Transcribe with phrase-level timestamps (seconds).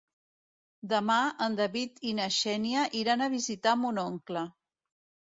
[0.93, 1.17] Demà
[1.47, 4.43] en David i na Xènia iran a visitar mon oncle.